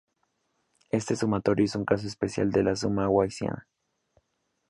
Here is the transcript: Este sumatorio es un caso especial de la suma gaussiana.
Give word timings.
Este 0.89 1.15
sumatorio 1.15 1.65
es 1.65 1.75
un 1.75 1.85
caso 1.85 2.07
especial 2.07 2.49
de 2.51 2.63
la 2.63 2.75
suma 2.75 3.03
gaussiana. 3.05 3.67